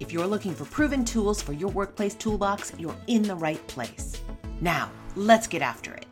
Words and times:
If 0.00 0.12
you're 0.12 0.26
looking 0.26 0.54
for 0.54 0.64
proven 0.66 1.04
tools 1.04 1.40
for 1.42 1.52
your 1.52 1.70
workplace 1.70 2.14
toolbox, 2.14 2.72
you're 2.78 2.96
in 3.06 3.22
the 3.22 3.34
right 3.34 3.64
place. 3.66 4.20
Now, 4.60 4.90
let's 5.16 5.46
get 5.46 5.62
after 5.62 5.94
it. 5.94 6.06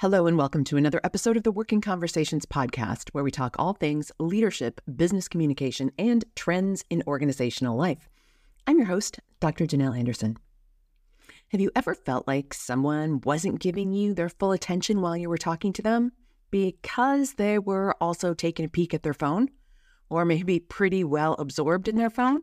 Hello, 0.00 0.28
and 0.28 0.38
welcome 0.38 0.62
to 0.62 0.76
another 0.76 1.00
episode 1.02 1.36
of 1.36 1.42
the 1.42 1.50
Working 1.50 1.80
Conversations 1.80 2.46
podcast, 2.46 3.08
where 3.10 3.24
we 3.24 3.32
talk 3.32 3.56
all 3.58 3.72
things 3.72 4.12
leadership, 4.20 4.80
business 4.94 5.26
communication, 5.26 5.90
and 5.98 6.24
trends 6.36 6.84
in 6.88 7.02
organizational 7.08 7.76
life. 7.76 8.08
I'm 8.68 8.76
your 8.76 8.86
host, 8.86 9.18
Dr. 9.40 9.66
Janel 9.66 9.98
Anderson. 9.98 10.36
Have 11.48 11.60
you 11.60 11.72
ever 11.74 11.96
felt 11.96 12.28
like 12.28 12.54
someone 12.54 13.22
wasn't 13.22 13.58
giving 13.58 13.92
you 13.92 14.14
their 14.14 14.28
full 14.28 14.52
attention 14.52 15.00
while 15.00 15.16
you 15.16 15.28
were 15.28 15.36
talking 15.36 15.72
to 15.72 15.82
them? 15.82 16.12
Because 16.50 17.34
they 17.34 17.58
were 17.58 17.94
also 18.00 18.34
taking 18.34 18.64
a 18.64 18.68
peek 18.68 18.94
at 18.94 19.02
their 19.02 19.14
phone 19.14 19.48
or 20.08 20.24
maybe 20.24 20.58
pretty 20.58 21.04
well 21.04 21.34
absorbed 21.38 21.88
in 21.88 21.96
their 21.96 22.10
phone? 22.10 22.42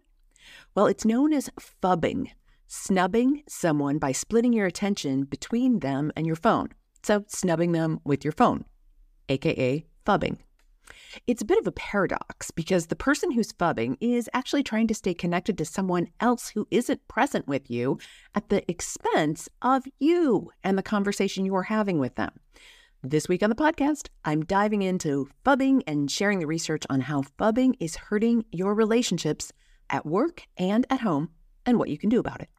Well, 0.76 0.88
it's 0.88 1.06
known 1.06 1.34
as 1.34 1.50
phubbing, 1.60 2.30
snubbing 2.68 3.44
someone 3.48 3.98
by 3.98 4.12
splitting 4.12 4.54
your 4.54 4.68
attention 4.68 5.24
between 5.24 5.80
them 5.80 6.12
and 6.16 6.28
your 6.28 6.36
phone. 6.36 6.70
So, 7.04 7.24
snubbing 7.28 7.72
them 7.72 8.00
with 8.04 8.24
your 8.24 8.32
phone, 8.32 8.66
aka 9.30 9.86
phubbing. 10.06 10.38
It's 11.28 11.42
a 11.42 11.46
bit 11.46 11.58
of 11.58 11.68
a 11.68 11.72
paradox 11.72 12.52
because 12.52 12.88
the 12.88 12.96
person 12.96 13.32
who's 13.32 13.54
phubbing 13.54 13.98
is 14.00 14.30
actually 14.34 14.64
trying 14.64 14.88
to 14.88 14.96
stay 14.96 15.14
connected 15.14 15.58
to 15.58 15.66
someone 15.66 16.10
else 16.20 16.50
who 16.50 16.68
isn't 16.70 17.08
present 17.08 17.48
with 17.48 17.72
you 17.72 17.98
at 18.36 18.50
the 18.50 18.70
expense 18.70 19.50
of 19.62 19.86
you 20.00 20.52
and 20.64 20.78
the 20.78 20.84
conversation 20.84 21.46
you 21.46 21.56
are 21.56 21.64
having 21.64 22.00
with 22.00 22.16
them. 22.16 22.32
This 23.08 23.30
week 23.30 23.44
on 23.44 23.52
the 23.52 23.56
podcast, 23.56 24.08
I'm 24.24 24.46
diving 24.46 24.82
into 24.82 25.30
phubbing 25.46 25.84
and 25.86 26.10
sharing 26.10 26.40
the 26.40 26.48
research 26.48 26.86
on 26.90 27.02
how 27.02 27.22
phubbing 27.22 27.76
is 27.80 27.96
hurting 27.96 28.46
your 28.52 28.74
relationships 28.74 29.54
at 29.92 30.08
work 30.08 30.48
and 30.58 30.88
at 30.90 31.02
home 31.02 31.30
and 31.68 31.78
what 31.78 31.90
you 31.90 32.00
can 32.00 32.10
do 32.10 32.20
about 32.20 32.42
it. 32.42 32.50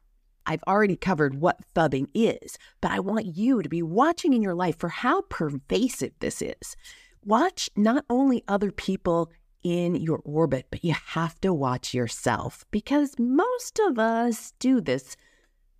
I've 0.45 0.63
already 0.65 0.95
covered 0.95 1.41
what 1.41 1.59
phubbing 1.75 2.07
is, 2.13 2.57
but 2.79 2.91
I 2.91 3.01
want 3.01 3.25
you 3.25 3.61
to 3.61 3.67
be 3.67 3.83
watching 3.83 4.31
in 4.31 4.41
your 4.41 4.55
life 4.55 4.79
for 4.79 4.87
how 4.87 5.23
pervasive 5.23 6.13
this 6.21 6.41
is. 6.41 6.77
Watch 7.25 7.69
not 7.75 8.05
only 8.09 8.45
other 8.47 8.71
people 8.71 9.29
in 9.63 9.95
your 9.95 10.21
orbit, 10.23 10.67
but 10.71 10.81
you 10.81 10.93
have 10.93 11.41
to 11.41 11.53
watch 11.53 11.93
yourself 11.93 12.63
because 12.71 13.19
most 13.19 13.81
of 13.85 13.99
us 13.99 14.53
do 14.59 14.79
this. 14.79 15.17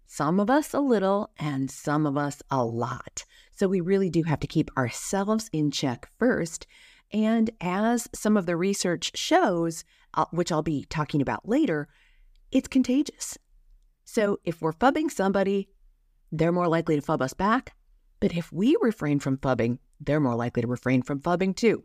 Some 0.08 0.42
of 0.42 0.50
us 0.50 0.74
a 0.74 0.82
little, 0.82 1.30
and 1.38 1.72
some 1.72 2.06
of 2.06 2.18
us 2.18 2.42
a 2.52 2.66
lot. 2.66 3.24
So 3.58 3.68
we 3.68 3.82
really 3.82 4.12
do 4.12 4.22
have 4.22 4.40
to 4.42 4.48
keep 4.48 4.70
ourselves 4.78 5.50
in 5.52 5.72
check 5.72 6.08
first. 6.20 6.68
And 7.12 7.50
as 7.60 8.08
some 8.14 8.38
of 8.38 8.46
the 8.46 8.56
research 8.56 9.18
shows, 9.18 9.84
which 10.30 10.52
I'll 10.52 10.62
be 10.62 10.86
talking 10.90 11.24
about 11.24 11.50
later, 11.50 11.88
it's 12.52 12.68
contagious. 12.68 13.36
So 14.06 14.38
if 14.46 14.62
we're 14.62 14.74
phubbing 14.74 15.10
somebody, 15.10 15.70
they're 16.32 16.52
more 16.52 16.68
likely 16.68 16.98
to 16.98 17.02
phub 17.02 17.20
us 17.22 17.34
back. 17.34 17.74
But 18.20 18.38
if 18.38 18.52
we 18.52 18.78
refrain 18.80 19.20
from 19.20 19.38
phubbing, 19.38 19.80
they're 20.00 20.20
more 20.20 20.36
likely 20.36 20.62
to 20.62 20.68
refrain 20.68 21.02
from 21.02 21.20
phubbing 21.20 21.56
too. 21.56 21.84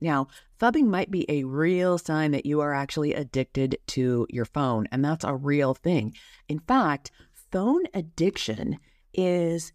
Now, 0.00 0.26
phubbing 0.60 0.88
might 0.88 1.12
be 1.12 1.30
a 1.30 1.44
real 1.44 1.96
sign 1.96 2.32
that 2.32 2.44
you 2.44 2.60
are 2.60 2.74
actually 2.74 3.14
addicted 3.14 3.78
to 3.88 4.26
your 4.30 4.46
phone, 4.46 4.88
and 4.90 5.04
that's 5.04 5.24
a 5.24 5.36
real 5.36 5.74
thing. 5.74 6.14
In 6.48 6.58
fact, 6.58 7.12
phone 7.52 7.84
addiction 7.94 8.78
is 9.14 9.72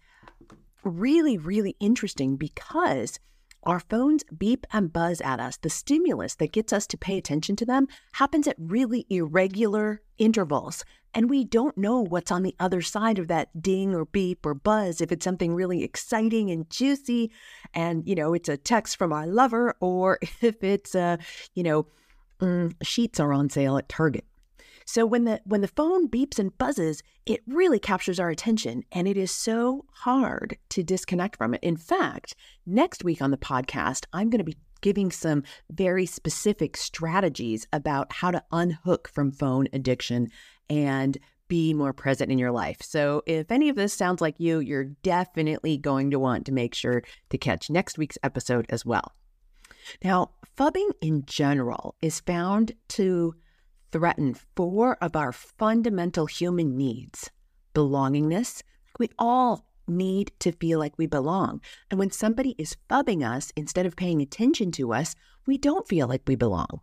really, 0.88 1.38
really 1.38 1.76
interesting 1.80 2.38
because 2.38 3.20
our 3.64 3.80
phones 3.80 4.24
beep 4.26 4.66
and 4.72 4.94
buzz 4.94 5.20
at 5.22 5.40
us. 5.40 5.58
The 5.58 5.70
stimulus 5.70 6.36
that 6.36 6.54
gets 6.54 6.72
us 6.72 6.88
to 6.88 6.98
pay 6.98 7.18
attention 7.18 7.56
to 7.58 7.66
them 7.66 7.88
happens 8.14 8.48
at 8.48 8.56
really 8.58 9.06
irregular 9.10 10.02
intervals. 10.18 10.86
And 11.14 11.30
we 11.30 11.44
don't 11.44 11.78
know 11.78 12.02
what's 12.02 12.32
on 12.32 12.44
the 12.44 12.56
other 12.60 12.82
side 12.82 13.20
of 13.20 13.28
that 13.28 13.62
ding 13.62 13.94
or 13.94 14.06
beep 14.06 14.46
or 14.46 14.54
buzz 14.54 15.02
if 15.02 15.12
it's 15.12 15.24
something 15.24 15.54
really 15.54 15.84
exciting 15.84 16.50
and 16.52 16.70
juicy 16.70 17.32
and, 17.74 18.08
you 18.08 18.16
know, 18.16 18.34
it's 18.34 18.50
a 18.50 18.58
text 18.58 18.98
from 18.98 19.12
our 19.12 19.28
lover 19.28 19.76
or 19.80 20.20
if 20.42 20.64
it's, 20.64 20.96
uh, 20.96 21.18
you 21.54 21.64
know, 21.64 21.88
mm, 22.40 22.74
sheets 22.84 23.20
are 23.20 23.34
on 23.34 23.50
sale 23.50 23.78
at 23.78 23.90
Target. 23.90 24.26
So 24.88 25.06
when 25.06 25.26
the 25.26 25.42
when 25.44 25.60
the 25.60 25.68
phone 25.68 26.10
beeps 26.10 26.40
and 26.40 26.58
buzzes, 26.58 27.04
it 27.26 27.42
really 27.46 27.78
captures 27.78 28.22
our 28.22 28.30
attention 28.30 28.84
and 28.94 29.06
it 29.06 29.18
is 29.18 29.32
so 29.32 29.86
hard 29.92 30.58
to 30.70 30.82
disconnect 30.82 31.36
from 31.36 31.54
it. 31.54 31.60
In 31.62 31.76
fact, 31.76 32.36
next 32.66 33.04
week 33.04 33.22
on 33.22 33.32
the 33.32 33.38
podcast, 33.38 34.06
I'm 34.14 34.30
going 34.30 34.40
to 34.40 34.46
be 34.46 34.58
giving 34.80 35.12
some 35.12 35.44
very 35.70 36.06
specific 36.06 36.78
strategies 36.78 37.68
about 37.74 38.14
how 38.14 38.32
to 38.32 38.44
unhook 38.54 39.10
from 39.10 39.34
phone 39.34 39.68
addiction 39.74 40.30
and 40.70 41.18
be 41.50 41.74
more 41.74 41.94
present 41.94 42.32
in 42.32 42.38
your 42.38 42.52
life. 42.52 42.78
So, 42.82 43.24
if 43.26 43.52
any 43.52 43.68
of 43.68 43.76
this 43.76 43.94
sounds 43.94 44.22
like 44.22 44.40
you, 44.40 44.60
you're 44.60 44.86
definitely 45.04 45.78
going 45.78 46.12
to 46.12 46.20
want 46.20 46.46
to 46.46 46.54
make 46.54 46.74
sure 46.74 47.04
to 47.30 47.38
catch 47.38 47.70
next 47.70 47.98
week's 47.98 48.18
episode 48.24 48.66
as 48.70 48.86
well. 48.86 49.12
Now, 50.02 50.32
phubbing 50.58 50.92
in 51.02 51.26
general 51.26 51.96
is 52.02 52.22
found 52.22 52.72
to 52.90 53.36
threaten 53.92 54.36
four 54.56 54.98
of 55.02 55.16
our 55.16 55.32
fundamental 55.32 56.26
human 56.26 56.76
needs 56.76 57.30
belongingness. 57.74 58.64
We 58.98 59.10
all 59.20 59.68
need 59.88 60.32
to 60.40 60.52
feel 60.52 60.80
like 60.80 60.98
we 60.98 61.06
belong. 61.06 61.62
And 61.90 62.00
when 62.00 62.12
somebody 62.12 62.56
is 62.58 62.76
phubbing 62.90 63.24
us 63.24 63.52
instead 63.56 63.86
of 63.86 63.96
paying 63.96 64.22
attention 64.22 64.72
to 64.74 64.94
us, 64.94 65.16
we 65.46 65.58
don't 65.58 65.88
feel 65.88 66.08
like 66.08 66.24
we 66.28 66.36
belong. 66.36 66.82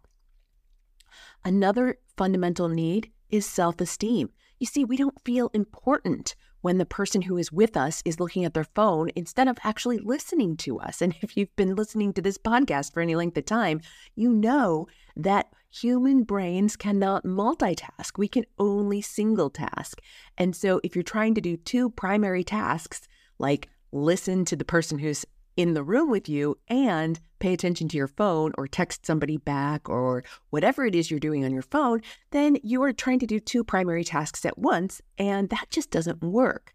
Another 1.45 1.99
fundamental 2.17 2.69
need 2.69 3.11
is 3.29 3.45
self 3.45 3.81
esteem. 3.81 4.31
You 4.59 4.67
see, 4.67 4.85
we 4.85 4.97
don't 4.97 5.21
feel 5.25 5.51
important 5.53 6.37
when 6.61 6.79
the 6.79 6.87
person 6.87 7.23
who 7.23 7.37
is 7.37 7.53
with 7.53 7.77
us 7.77 8.01
is 8.07 8.19
looking 8.19 8.45
at 8.45 8.55
their 8.55 8.65
phone 8.65 9.11
instead 9.15 9.49
of 9.49 9.59
actually 9.65 9.99
listening 9.99 10.57
to 10.57 10.79
us. 10.79 11.03
And 11.03 11.15
if 11.21 11.37
you've 11.37 11.55
been 11.57 11.75
listening 11.75 12.15
to 12.15 12.23
this 12.23 12.39
podcast 12.39 12.95
for 12.95 13.01
any 13.01 13.15
length 13.15 13.37
of 13.37 13.45
time, 13.45 13.81
you 14.15 14.31
know 14.31 14.87
that 15.17 15.49
human 15.75 16.23
brains 16.23 16.77
cannot 16.77 17.25
multitask. 17.25 18.17
We 18.17 18.29
can 18.29 18.45
only 18.59 19.01
single 19.01 19.51
task. 19.51 20.01
And 20.39 20.55
so 20.55 20.81
if 20.85 20.95
you're 20.95 21.03
trying 21.03 21.35
to 21.35 21.41
do 21.41 21.57
two 21.57 21.91
primary 21.91 22.45
tasks, 22.45 23.09
like 23.39 23.69
listen 23.91 24.45
to 24.45 24.57
the 24.57 24.65
person 24.65 24.99
who's 24.99 25.25
in 25.57 25.75
the 25.75 25.83
room 25.83 26.11
with 26.11 26.29
you 26.29 26.59
and 26.69 27.21
pay 27.39 27.53
attention 27.53 27.89
to 27.89 27.97
your 27.97 28.09
phone 28.09 28.53
or 28.57 28.67
text 28.67 29.07
somebody 29.07 29.37
back 29.37 29.89
or 29.89 30.25
whatever 30.51 30.85
it 30.85 30.95
is 30.95 31.11
you're 31.11 31.21
doing 31.21 31.45
on 31.45 31.53
your 31.53 31.63
phone, 31.63 32.01
then 32.31 32.57
you 32.63 32.83
are 32.83 32.93
trying 32.93 33.19
to 33.21 33.27
do 33.27 33.39
two 33.39 33.63
primary 33.63 34.05
tasks 34.05 34.45
at 34.45 34.59
once, 34.59 35.01
and 35.19 35.51
that 35.51 35.67
just 35.71 35.91
doesn't 35.91 36.23
work. 36.23 36.73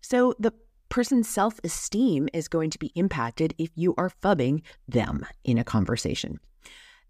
So 0.00 0.34
the 0.38 0.52
person's 0.88 1.28
self 1.28 1.60
esteem 1.62 2.28
is 2.32 2.48
going 2.48 2.70
to 2.70 2.78
be 2.78 2.92
impacted 2.94 3.54
if 3.58 3.70
you 3.74 3.94
are 3.96 4.10
phubbing 4.22 4.62
them 4.88 5.26
in 5.44 5.58
a 5.58 5.64
conversation. 5.64 6.38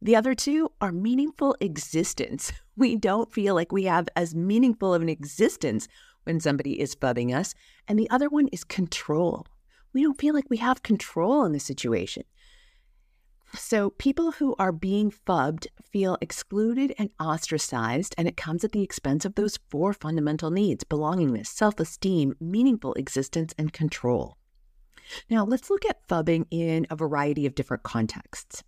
The 0.06 0.16
other 0.16 0.34
two 0.34 0.70
are 0.80 0.92
meaningful 0.92 1.56
existence. 1.60 2.52
We 2.78 2.94
don't 2.94 3.32
feel 3.32 3.54
like 3.54 3.72
we 3.72 3.84
have 3.84 4.06
as 4.14 4.34
meaningful 4.34 4.92
of 4.92 5.00
an 5.00 5.08
existence 5.08 5.88
when 6.24 6.40
somebody 6.40 6.78
is 6.78 6.94
phubbing 6.94 7.34
us. 7.34 7.54
And 7.88 7.98
the 7.98 8.10
other 8.10 8.28
one 8.28 8.48
is 8.48 8.64
control 8.64 9.46
we 9.96 10.02
don't 10.02 10.20
feel 10.20 10.34
like 10.34 10.50
we 10.50 10.58
have 10.58 10.82
control 10.82 11.46
in 11.46 11.52
the 11.52 11.58
situation. 11.58 12.24
So, 13.54 13.88
people 13.88 14.32
who 14.32 14.54
are 14.58 14.70
being 14.70 15.10
phubbed 15.10 15.68
feel 15.82 16.18
excluded 16.20 16.94
and 16.98 17.08
ostracized, 17.18 18.14
and 18.18 18.28
it 18.28 18.36
comes 18.36 18.62
at 18.62 18.72
the 18.72 18.82
expense 18.82 19.24
of 19.24 19.36
those 19.36 19.58
four 19.70 19.94
fundamental 19.94 20.50
needs 20.50 20.84
belongingness, 20.84 21.46
self 21.46 21.80
esteem, 21.80 22.34
meaningful 22.38 22.92
existence, 22.94 23.54
and 23.56 23.72
control. 23.72 24.36
Now, 25.30 25.46
let's 25.46 25.70
look 25.70 25.86
at 25.86 26.06
phubbing 26.06 26.44
in 26.50 26.86
a 26.90 26.96
variety 26.96 27.46
of 27.46 27.54
different 27.54 27.82
contexts. 27.82 28.62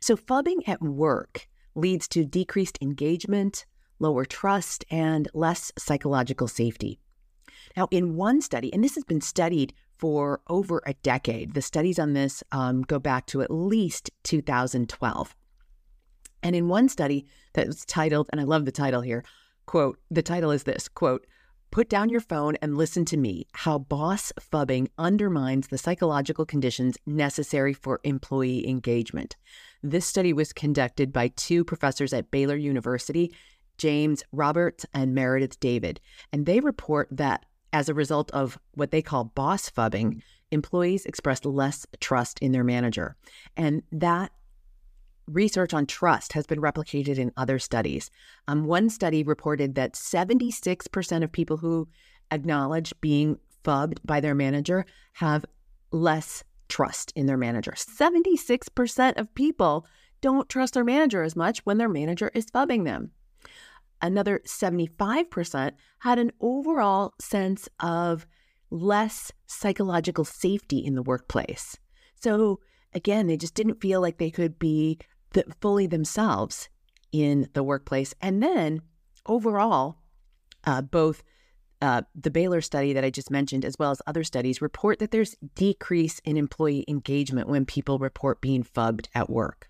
So, 0.00 0.16
phubbing 0.16 0.68
at 0.68 0.82
work 0.82 1.48
leads 1.74 2.08
to 2.08 2.24
decreased 2.24 2.78
engagement, 2.80 3.66
lower 3.98 4.24
trust, 4.24 4.84
and 4.90 5.28
less 5.34 5.72
psychological 5.78 6.48
safety. 6.48 6.98
Now, 7.76 7.88
in 7.90 8.16
one 8.16 8.40
study, 8.40 8.72
and 8.72 8.82
this 8.82 8.94
has 8.94 9.04
been 9.04 9.20
studied 9.20 9.74
for 9.98 10.40
over 10.48 10.82
a 10.86 10.94
decade. 10.94 11.54
The 11.54 11.62
studies 11.62 11.98
on 11.98 12.12
this 12.12 12.42
um, 12.52 12.82
go 12.82 12.98
back 12.98 13.26
to 13.26 13.42
at 13.42 13.50
least 13.50 14.10
2012. 14.24 15.34
And 16.42 16.54
in 16.54 16.68
one 16.68 16.88
study 16.88 17.26
that 17.54 17.66
was 17.66 17.84
titled, 17.84 18.28
and 18.30 18.40
I 18.40 18.44
love 18.44 18.64
the 18.64 18.72
title 18.72 19.00
here, 19.00 19.24
quote, 19.66 19.98
the 20.10 20.22
title 20.22 20.50
is 20.50 20.64
this 20.64 20.88
quote, 20.88 21.26
Put 21.72 21.88
down 21.88 22.08
your 22.08 22.20
phone 22.20 22.56
and 22.62 22.76
listen 22.76 23.04
to 23.06 23.16
me 23.16 23.46
how 23.52 23.78
boss 23.78 24.32
phubbing 24.40 24.88
undermines 24.96 25.68
the 25.68 25.76
psychological 25.76 26.46
conditions 26.46 26.96
necessary 27.04 27.74
for 27.74 28.00
employee 28.04 28.66
engagement. 28.66 29.36
This 29.90 30.04
study 30.04 30.32
was 30.32 30.52
conducted 30.52 31.12
by 31.12 31.28
two 31.28 31.64
professors 31.64 32.12
at 32.12 32.32
Baylor 32.32 32.56
University, 32.56 33.32
James 33.78 34.24
Roberts 34.32 34.84
and 34.92 35.14
Meredith 35.14 35.60
David, 35.60 36.00
and 36.32 36.44
they 36.44 36.58
report 36.58 37.08
that 37.12 37.46
as 37.72 37.88
a 37.88 37.94
result 37.94 38.28
of 38.32 38.58
what 38.74 38.90
they 38.90 39.00
call 39.00 39.24
boss 39.24 39.70
phubbing, 39.70 40.22
employees 40.50 41.06
expressed 41.06 41.46
less 41.46 41.86
trust 42.00 42.40
in 42.40 42.50
their 42.50 42.64
manager. 42.64 43.14
And 43.56 43.84
that 43.92 44.32
research 45.28 45.72
on 45.72 45.86
trust 45.86 46.32
has 46.32 46.46
been 46.46 46.60
replicated 46.60 47.18
in 47.18 47.30
other 47.36 47.60
studies. 47.60 48.10
Um, 48.48 48.64
one 48.64 48.90
study 48.90 49.22
reported 49.22 49.76
that 49.76 49.92
76% 49.92 51.22
of 51.22 51.30
people 51.30 51.58
who 51.58 51.86
acknowledge 52.32 52.92
being 53.00 53.38
phubbed 53.62 54.00
by 54.04 54.18
their 54.18 54.34
manager 54.34 54.84
have 55.12 55.44
less 55.92 56.42
trust 56.68 57.12
in 57.16 57.26
their 57.26 57.36
manager. 57.36 57.72
76% 57.72 59.18
of 59.18 59.34
people 59.34 59.86
don't 60.20 60.48
trust 60.48 60.74
their 60.74 60.84
manager 60.84 61.22
as 61.22 61.36
much 61.36 61.64
when 61.64 61.78
their 61.78 61.88
manager 61.88 62.30
is 62.34 62.46
phubbing 62.46 62.84
them. 62.84 63.10
Another 64.02 64.40
75% 64.46 65.72
had 66.00 66.18
an 66.18 66.32
overall 66.40 67.14
sense 67.20 67.68
of 67.80 68.26
less 68.70 69.32
psychological 69.46 70.24
safety 70.24 70.78
in 70.78 70.94
the 70.94 71.02
workplace. 71.02 71.76
So, 72.14 72.60
again, 72.92 73.26
they 73.26 73.36
just 73.36 73.54
didn't 73.54 73.80
feel 73.80 74.00
like 74.00 74.18
they 74.18 74.30
could 74.30 74.58
be 74.58 74.98
fully 75.60 75.86
themselves 75.86 76.68
in 77.12 77.48
the 77.52 77.62
workplace. 77.62 78.14
And 78.20 78.42
then 78.42 78.82
overall, 79.26 79.98
uh, 80.64 80.82
both 80.82 81.22
uh, 81.82 82.02
the 82.14 82.30
Baylor 82.30 82.60
study 82.60 82.92
that 82.92 83.04
I 83.04 83.10
just 83.10 83.30
mentioned, 83.30 83.64
as 83.64 83.78
well 83.78 83.90
as 83.90 84.00
other 84.06 84.24
studies, 84.24 84.62
report 84.62 84.98
that 84.98 85.10
there's 85.10 85.36
decrease 85.54 86.20
in 86.24 86.36
employee 86.36 86.84
engagement 86.88 87.48
when 87.48 87.66
people 87.66 87.98
report 87.98 88.40
being 88.40 88.62
phubbed 88.62 89.08
at 89.14 89.28
work. 89.30 89.68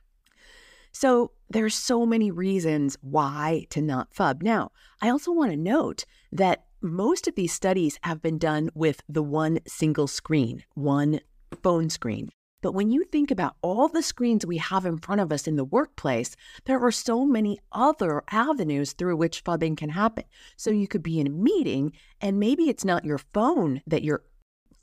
So 0.92 1.32
there's 1.50 1.74
so 1.74 2.06
many 2.06 2.30
reasons 2.30 2.96
why 3.02 3.66
to 3.70 3.82
not 3.82 4.14
phub. 4.14 4.42
Now, 4.42 4.70
I 5.02 5.10
also 5.10 5.30
want 5.30 5.50
to 5.50 5.56
note 5.56 6.04
that 6.32 6.64
most 6.80 7.28
of 7.28 7.34
these 7.34 7.52
studies 7.52 7.98
have 8.02 8.22
been 8.22 8.38
done 8.38 8.70
with 8.74 9.02
the 9.08 9.22
one 9.22 9.58
single 9.66 10.06
screen, 10.06 10.64
one 10.74 11.20
phone 11.62 11.90
screen. 11.90 12.30
But 12.62 12.72
when 12.72 12.90
you 12.90 13.04
think 13.04 13.30
about 13.30 13.56
all 13.62 13.88
the 13.88 14.02
screens 14.02 14.46
we 14.46 14.56
have 14.56 14.86
in 14.86 14.98
front 14.98 15.20
of 15.20 15.30
us 15.30 15.46
in 15.46 15.56
the 15.56 15.64
workplace, 15.64 16.36
there 16.64 16.80
are 16.80 16.92
so 16.92 17.26
many 17.26 17.58
other 17.70 18.22
avenues 18.30 18.92
through 18.92 19.16
which 19.16 19.44
phubbing 19.44 19.76
can 19.76 19.90
happen. 19.90 20.24
So 20.56 20.70
you 20.70 20.88
could 20.88 21.02
be 21.02 21.20
in 21.20 21.26
a 21.26 21.30
meeting 21.30 21.92
and 22.20 22.40
maybe 22.40 22.64
it's 22.64 22.84
not 22.84 23.04
your 23.04 23.18
phone 23.18 23.82
that 23.86 24.02
you're 24.02 24.24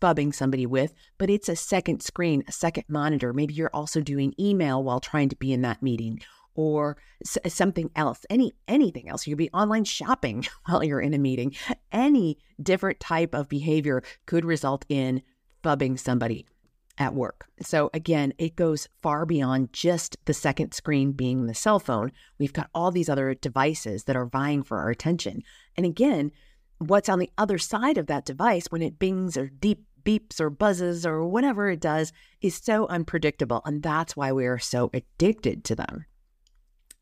phubbing 0.01 0.35
somebody 0.35 0.65
with, 0.65 0.93
but 1.17 1.29
it's 1.29 1.49
a 1.49 1.55
second 1.55 2.03
screen, 2.03 2.43
a 2.47 2.51
second 2.51 2.83
monitor. 2.87 3.33
Maybe 3.33 3.53
you're 3.53 3.69
also 3.73 4.01
doing 4.01 4.33
email 4.39 4.83
while 4.83 4.99
trying 4.99 5.29
to 5.29 5.35
be 5.35 5.51
in 5.51 5.61
that 5.61 5.81
meeting 5.81 6.21
or 6.55 6.97
something 7.47 7.89
else 7.95 8.25
any 8.29 8.53
anything 8.67 9.09
else 9.09 9.25
you 9.25 9.31
could 9.31 9.39
be 9.39 9.49
online 9.51 9.83
shopping 9.83 10.45
while 10.65 10.83
you're 10.83 11.01
in 11.01 11.13
a 11.13 11.17
meeting 11.17 11.51
any 11.91 12.37
different 12.61 12.99
type 12.99 13.33
of 13.33 13.49
behavior 13.49 14.03
could 14.27 14.45
result 14.45 14.85
in 14.87 15.23
phubbing 15.63 15.97
somebody 15.97 16.45
at 16.97 17.13
work. 17.13 17.47
So 17.61 17.89
again, 17.93 18.33
it 18.37 18.55
goes 18.55 18.87
far 19.01 19.25
beyond 19.25 19.73
just 19.73 20.17
the 20.25 20.33
second 20.33 20.73
screen 20.73 21.11
being 21.11 21.45
the 21.45 21.53
cell 21.53 21.79
phone. 21.79 22.11
We've 22.37 22.53
got 22.53 22.69
all 22.73 22.91
these 22.91 23.09
other 23.09 23.33
devices 23.33 24.03
that 24.03 24.15
are 24.15 24.25
vying 24.25 24.63
for 24.63 24.77
our 24.77 24.89
attention. 24.89 25.43
And 25.75 25.85
again, 25.85 26.31
what's 26.77 27.09
on 27.09 27.19
the 27.19 27.31
other 27.37 27.57
side 27.57 27.97
of 27.97 28.07
that 28.07 28.25
device 28.25 28.67
when 28.69 28.81
it 28.81 28.99
bings 28.99 29.37
or 29.37 29.47
deep 29.47 29.85
beeps 30.03 30.39
or 30.39 30.49
buzzes 30.49 31.05
or 31.05 31.25
whatever 31.25 31.69
it 31.69 31.79
does 31.79 32.11
is 32.41 32.55
so 32.55 32.87
unpredictable. 32.87 33.61
And 33.65 33.81
that's 33.81 34.15
why 34.15 34.31
we 34.31 34.45
are 34.45 34.59
so 34.59 34.91
addicted 34.93 35.63
to 35.65 35.75
them. 35.75 36.05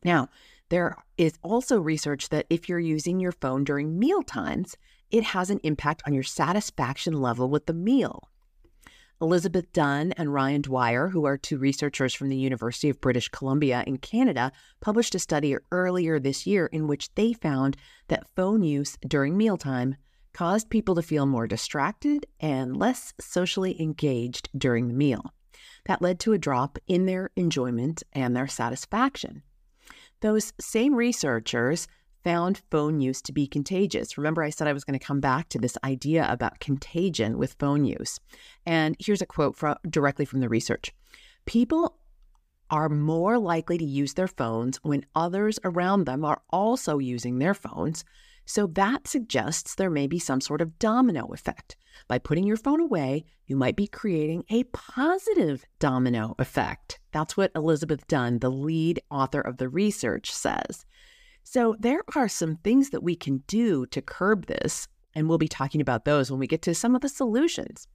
Now, 0.04 0.30
there 0.70 0.96
is 1.18 1.34
also 1.42 1.80
research 1.80 2.30
that 2.30 2.46
if 2.50 2.70
you're 2.70 2.80
using 2.80 3.20
your 3.20 3.34
phone 3.34 3.64
during 3.64 4.00
meal 4.00 4.24
times, 4.24 4.78
it 5.10 5.24
has 5.24 5.50
an 5.50 5.60
impact 5.64 6.02
on 6.08 6.14
your 6.14 6.24
satisfaction 6.24 7.20
level 7.20 7.50
with 7.50 7.66
the 7.66 7.74
meal. 7.74 8.30
Elizabeth 9.22 9.72
Dunn 9.72 10.14
and 10.14 10.34
Ryan 10.34 10.62
Dwyer, 10.62 11.10
who 11.10 11.26
are 11.26 11.38
two 11.38 11.60
researchers 11.60 12.14
from 12.14 12.30
the 12.30 12.38
University 12.38 12.90
of 12.90 13.00
British 13.00 13.30
Columbia 13.30 13.84
in 13.86 13.98
Canada, 13.98 14.52
published 14.80 15.14
a 15.14 15.20
study 15.20 15.56
earlier 15.72 16.20
this 16.20 16.48
year 16.48 16.66
in 16.66 16.88
which 16.88 17.14
they 17.14 17.32
found 17.32 17.78
that 18.08 18.28
phone 18.36 18.64
use 18.64 18.98
during 19.08 19.38
mealtime 19.38 19.96
caused 20.34 20.72
people 20.72 20.96
to 20.96 21.04
feel 21.04 21.28
more 21.28 21.46
distracted 21.46 22.26
and 22.40 22.76
less 22.76 23.14
socially 23.20 23.80
engaged 23.80 24.50
during 24.58 24.88
the 24.88 24.94
meal. 24.94 25.34
That 25.86 26.02
led 26.02 26.20
to 26.22 26.34
a 26.34 26.40
drop 26.40 26.80
in 26.88 27.06
their 27.06 27.30
enjoyment 27.36 28.02
and 28.14 28.36
their 28.36 28.48
satisfaction. 28.48 29.44
Those 30.22 30.54
same 30.60 30.96
researchers 30.96 31.88
found 32.24 32.62
phone 32.70 33.00
use 33.00 33.22
to 33.24 33.32
be 33.32 33.48
contagious. 33.48 34.18
Remember, 34.18 34.44
I 34.44 34.50
said 34.50 34.68
I 34.68 34.74
was 34.74 34.84
going 34.84 34.98
to 34.98 35.06
come 35.06 35.20
back 35.20 35.50
to 35.50 35.60
this 35.60 35.78
idea 35.84 36.28
about 36.30 36.60
contagion 36.60 37.38
with 37.38 37.56
phone 37.60 37.86
use. 37.86 38.20
And 38.66 38.96
here's 39.00 39.22
a 39.22 39.26
quote 39.26 39.56
from, 39.56 39.78
directly 39.90 40.26
from 40.26 40.40
the 40.40 40.50
research 40.50 40.92
People 41.46 41.98
are 42.70 42.90
more 42.90 43.38
likely 43.38 43.78
to 43.78 43.86
use 43.86 44.14
their 44.14 44.28
phones 44.28 44.78
when 44.84 45.06
others 45.14 45.60
around 45.64 46.06
them 46.06 46.24
are 46.24 46.42
also 46.50 47.00
using 47.00 47.40
their 47.40 47.54
phones. 47.54 48.06
So 48.46 48.68
that 48.68 49.08
suggests 49.08 49.76
there 49.76 49.90
may 49.90 50.08
be 50.08 50.20
some 50.20 50.42
sort 50.42 50.62
of 50.62 50.80
domino 50.80 51.28
effect. 51.28 51.76
By 52.08 52.18
putting 52.18 52.46
your 52.46 52.58
phone 52.58 52.80
away, 52.80 53.26
you 53.46 53.56
might 53.56 53.76
be 53.76 53.88
creating 53.88 54.46
a 54.50 54.64
positive 54.66 55.66
domino 55.80 56.36
effect. 56.40 57.00
That's 57.12 57.36
what 57.36 57.52
Elizabeth 57.56 58.08
Dunn, 58.08 58.40
the 58.40 58.50
lead 58.50 59.02
author 59.12 59.42
of 59.42 59.58
the 59.58 59.70
research, 59.70 60.32
says. 60.32 60.86
So 61.44 61.76
there 61.80 62.04
are 62.16 62.28
some 62.28 62.58
things 62.58 62.92
that 62.92 63.04
we 63.04 63.16
can 63.16 63.44
do 63.48 63.86
to 63.88 64.02
curb 64.02 64.46
this, 64.46 64.88
and 65.16 65.28
we'll 65.28 65.38
be 65.38 65.48
talking 65.48 65.82
about 65.82 66.06
those 66.06 66.32
when 66.32 66.40
we 66.40 66.48
get 66.48 66.62
to 66.64 66.74
some 66.74 66.96
of 66.96 67.02
the 67.02 67.10
solutions. 67.10 67.88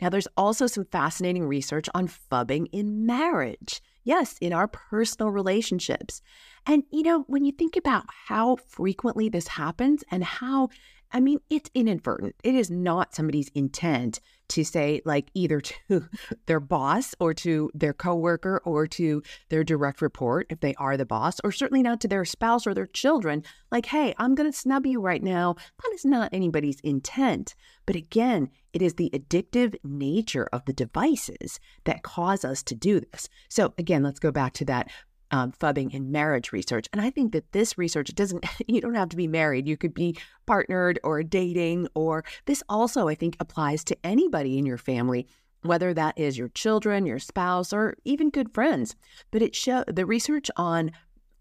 Now, 0.00 0.08
there's 0.08 0.28
also 0.36 0.66
some 0.66 0.86
fascinating 0.86 1.44
research 1.44 1.88
on 1.94 2.08
phubbing 2.08 2.66
in 2.72 3.06
marriage. 3.06 3.82
Yes, 4.04 4.36
in 4.40 4.54
our 4.54 4.68
personal 4.68 5.30
relationships. 5.30 6.22
And, 6.66 6.84
you 6.90 7.02
know, 7.02 7.24
when 7.26 7.44
you 7.44 7.52
think 7.52 7.76
about 7.76 8.06
how 8.08 8.56
frequently 8.56 9.28
this 9.28 9.48
happens 9.48 10.02
and 10.10 10.24
how 10.24 10.70
I 11.12 11.20
mean, 11.20 11.40
it's 11.48 11.70
inadvertent. 11.74 12.36
It 12.44 12.54
is 12.54 12.70
not 12.70 13.14
somebody's 13.14 13.48
intent 13.54 14.20
to 14.48 14.64
say, 14.64 15.02
like, 15.04 15.28
either 15.34 15.60
to 15.60 16.08
their 16.46 16.60
boss 16.60 17.14
or 17.20 17.34
to 17.34 17.70
their 17.74 17.92
coworker 17.92 18.62
or 18.64 18.86
to 18.86 19.22
their 19.50 19.62
direct 19.62 20.00
report, 20.00 20.46
if 20.50 20.60
they 20.60 20.74
are 20.74 20.96
the 20.96 21.06
boss, 21.06 21.38
or 21.44 21.52
certainly 21.52 21.82
not 21.82 22.00
to 22.00 22.08
their 22.08 22.24
spouse 22.24 22.66
or 22.66 22.74
their 22.74 22.86
children, 22.86 23.42
like, 23.70 23.86
hey, 23.86 24.14
I'm 24.18 24.34
going 24.34 24.50
to 24.50 24.56
snub 24.56 24.86
you 24.86 25.00
right 25.00 25.22
now. 25.22 25.56
That 25.82 25.92
is 25.94 26.04
not 26.04 26.30
anybody's 26.32 26.80
intent. 26.80 27.54
But 27.86 27.96
again, 27.96 28.50
it 28.72 28.82
is 28.82 28.94
the 28.94 29.10
addictive 29.10 29.76
nature 29.82 30.48
of 30.52 30.64
the 30.64 30.72
devices 30.72 31.60
that 31.84 32.02
cause 32.02 32.44
us 32.44 32.62
to 32.64 32.74
do 32.74 33.00
this. 33.00 33.28
So, 33.48 33.74
again, 33.78 34.02
let's 34.02 34.20
go 34.20 34.30
back 34.30 34.52
to 34.54 34.64
that 34.66 34.90
um, 35.30 35.52
phubbing 35.52 35.92
in 35.92 36.10
marriage 36.10 36.52
research. 36.52 36.88
And 36.92 37.00
I 37.00 37.10
think 37.10 37.32
that 37.32 37.52
this 37.52 37.78
research 37.78 38.14
doesn't, 38.14 38.44
you 38.66 38.80
don't 38.80 38.94
have 38.94 39.10
to 39.10 39.16
be 39.16 39.26
married. 39.26 39.68
You 39.68 39.76
could 39.76 39.94
be 39.94 40.16
partnered 40.46 40.98
or 41.04 41.22
dating, 41.22 41.88
or 41.94 42.24
this 42.46 42.62
also, 42.68 43.08
I 43.08 43.14
think, 43.14 43.36
applies 43.40 43.84
to 43.84 43.96
anybody 44.04 44.58
in 44.58 44.66
your 44.66 44.78
family, 44.78 45.26
whether 45.62 45.92
that 45.94 46.18
is 46.18 46.38
your 46.38 46.48
children, 46.48 47.06
your 47.06 47.18
spouse, 47.18 47.72
or 47.72 47.96
even 48.04 48.30
good 48.30 48.52
friends. 48.54 48.94
But 49.30 49.42
it 49.42 49.54
show 49.54 49.84
the 49.86 50.06
research 50.06 50.50
on 50.56 50.92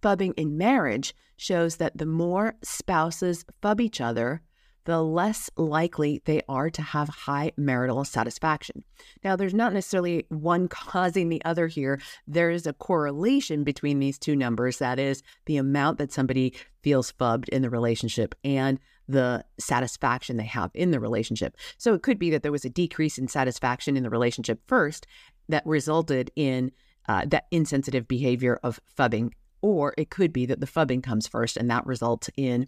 phubbing 0.01 0.33
in 0.37 0.57
marriage 0.57 1.15
shows 1.37 1.77
that 1.77 1.97
the 1.97 2.05
more 2.05 2.55
spouses 2.63 3.45
phub 3.61 3.79
each 3.79 4.01
other, 4.01 4.41
the 4.87 5.03
less 5.03 5.49
likely 5.57 6.21
they 6.23 6.41
are 6.47 6.69
to 6.69 6.81
have 6.81 7.09
high 7.09 7.51
marital 7.57 8.05
satisfaction. 8.05 8.85
Now, 9.21 9.35
there's 9.35 9.53
not 9.53 9.73
necessarily 9.73 10.25
one 10.29 10.67
causing 10.69 11.27
the 11.27 11.43
other 11.43 11.67
here. 11.67 11.99
There 12.25 12.49
is 12.49 12.65
a 12.65 12.71
correlation 12.71 13.65
between 13.65 13.99
these 13.99 14.17
two 14.17 14.33
numbers 14.33 14.77
that 14.77 14.97
is, 14.97 15.23
the 15.45 15.57
amount 15.57 15.97
that 15.97 16.13
somebody 16.13 16.53
feels 16.83 17.11
phubbed 17.11 17.49
in 17.49 17.63
the 17.63 17.69
relationship 17.69 18.33
and 18.45 18.79
the 19.09 19.43
satisfaction 19.59 20.37
they 20.37 20.45
have 20.45 20.71
in 20.73 20.91
the 20.91 21.01
relationship. 21.01 21.57
So 21.77 21.93
it 21.93 22.01
could 22.01 22.17
be 22.17 22.29
that 22.29 22.41
there 22.41 22.51
was 22.53 22.63
a 22.63 22.69
decrease 22.69 23.17
in 23.17 23.27
satisfaction 23.27 23.97
in 23.97 24.03
the 24.03 24.09
relationship 24.09 24.61
first 24.67 25.05
that 25.49 25.65
resulted 25.65 26.31
in 26.37 26.71
uh, 27.09 27.25
that 27.27 27.47
insensitive 27.51 28.07
behavior 28.07 28.57
of 28.63 28.79
phubbing 28.97 29.31
or 29.61 29.93
it 29.97 30.09
could 30.09 30.31
be 30.31 30.45
that 30.45 30.61
the 30.61 30.67
phubbing 30.67 31.03
comes 31.03 31.27
first 31.27 31.57
and 31.57 31.69
that 31.69 31.85
results 31.85 32.29
in 32.37 32.67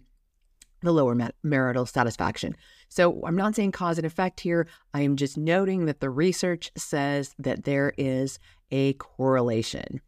the 0.82 0.92
lower 0.92 1.16
marital 1.42 1.86
satisfaction. 1.86 2.56
So 2.88 3.22
I'm 3.24 3.36
not 3.36 3.54
saying 3.54 3.72
cause 3.72 3.98
and 3.98 4.06
effect 4.06 4.40
here. 4.40 4.66
I 4.94 5.02
am 5.02 5.16
just 5.16 5.36
noting 5.36 5.86
that 5.86 6.00
the 6.00 6.10
research 6.10 6.70
says 6.76 7.34
that 7.38 7.64
there 7.64 7.92
is 7.96 8.38
a 8.70 8.94
correlation. 8.94 10.00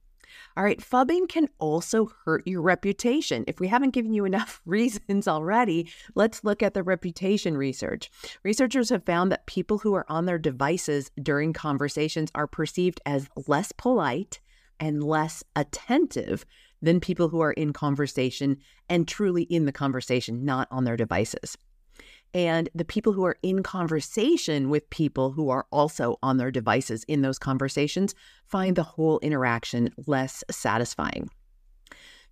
All 0.57 0.65
right, 0.65 0.81
phubbing 0.81 1.29
can 1.29 1.49
also 1.59 2.11
hurt 2.25 2.47
your 2.47 2.61
reputation. 2.61 3.45
If 3.47 3.59
we 3.59 3.69
haven't 3.69 3.95
given 3.95 4.13
you 4.13 4.25
enough 4.25 4.61
reasons 4.67 5.27
already, 5.27 5.91
let's 6.15 6.45
look 6.45 6.63
at 6.63 6.75
the 6.75 6.83
reputation 6.83 7.57
research. 7.57 8.11
Researchers 8.43 8.91
have 8.91 9.05
found 9.05 9.33
that 9.33 9.47
people 9.47 9.79
who 9.79 9.95
are 9.95 10.07
on 10.11 10.27
their 10.27 10.39
devices 10.39 11.11
during 11.23 11.53
conversations 11.53 12.31
are 12.35 12.47
perceived 12.47 13.01
as 13.07 13.29
less 13.47 13.73
polite 13.73 14.41
and 14.79 15.03
less 15.03 15.45
attentive 15.55 16.45
than 16.83 17.01
people 17.01 17.29
who 17.29 17.41
are 17.41 17.53
in 17.53 17.73
conversation 17.73 18.59
and 18.89 19.09
truly 19.09 19.45
in 19.45 19.65
the 19.65 19.73
conversation, 19.73 20.45
not 20.45 20.69
on 20.71 20.85
their 20.85 20.97
devices. 20.97 21.57
And 22.35 22.69
the 22.75 22.85
people 22.85 23.13
who 23.13 23.25
are 23.25 23.37
in 23.43 23.63
conversation 23.63 24.71
with 24.71 24.89
people 24.91 25.33
who 25.33 25.51
are 25.51 25.67
also 25.71 26.19
on 26.23 26.39
their 26.39 26.51
devices 26.51 27.05
in 27.05 27.23
those 27.23 27.39
conversations 27.39 28.15
find 28.47 28.75
the 28.75 28.83
whole 28.83 29.19
interaction 29.21 29.91
less 30.07 30.43
satisfying. 30.51 31.31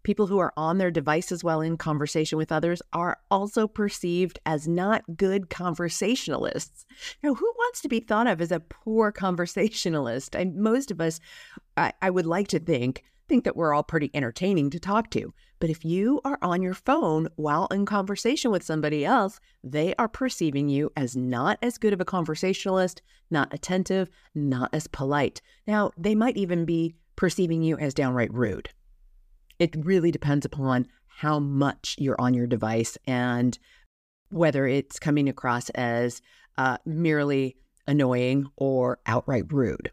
People 0.02 0.26
who 0.26 0.38
are 0.38 0.54
on 0.56 0.78
their 0.78 0.90
devices 0.90 1.44
while 1.44 1.60
in 1.60 1.76
conversation 1.76 2.38
with 2.38 2.50
others 2.50 2.80
are 2.94 3.18
also 3.30 3.68
perceived 3.68 4.38
as 4.46 4.66
not 4.66 5.02
good 5.14 5.50
conversationalists. 5.50 6.86
Now, 7.22 7.34
who 7.34 7.52
wants 7.58 7.82
to 7.82 7.88
be 7.88 8.00
thought 8.00 8.26
of 8.26 8.40
as 8.40 8.50
a 8.50 8.60
poor 8.60 9.12
conversationalist? 9.12 10.34
And 10.34 10.56
most 10.56 10.90
of 10.90 11.02
us, 11.02 11.20
I, 11.76 11.92
I 12.00 12.08
would 12.08 12.24
like 12.24 12.48
to 12.48 12.58
think, 12.58 13.04
think 13.30 13.44
that 13.44 13.56
we're 13.56 13.72
all 13.72 13.84
pretty 13.84 14.10
entertaining 14.12 14.70
to 14.70 14.80
talk 14.80 15.08
to. 15.08 15.32
But 15.60 15.70
if 15.70 15.84
you 15.84 16.20
are 16.24 16.36
on 16.42 16.62
your 16.62 16.74
phone 16.74 17.28
while 17.36 17.68
in 17.68 17.86
conversation 17.86 18.50
with 18.50 18.64
somebody 18.64 19.04
else, 19.04 19.38
they 19.62 19.94
are 20.00 20.08
perceiving 20.08 20.68
you 20.68 20.90
as 20.96 21.16
not 21.16 21.56
as 21.62 21.78
good 21.78 21.92
of 21.92 22.00
a 22.00 22.04
conversationalist, 22.04 23.02
not 23.30 23.54
attentive, 23.54 24.10
not 24.34 24.70
as 24.72 24.88
polite. 24.88 25.40
Now, 25.64 25.92
they 25.96 26.16
might 26.16 26.36
even 26.36 26.64
be 26.64 26.96
perceiving 27.14 27.62
you 27.62 27.78
as 27.78 27.94
downright 27.94 28.34
rude. 28.34 28.70
It 29.60 29.76
really 29.76 30.10
depends 30.10 30.44
upon 30.44 30.88
how 31.06 31.38
much 31.38 31.94
you're 31.98 32.20
on 32.20 32.34
your 32.34 32.48
device 32.48 32.98
and 33.06 33.56
whether 34.30 34.66
it's 34.66 34.98
coming 34.98 35.28
across 35.28 35.70
as 35.70 36.20
uh, 36.58 36.78
merely 36.84 37.56
annoying 37.86 38.48
or 38.56 38.98
outright 39.06 39.52
rude. 39.52 39.92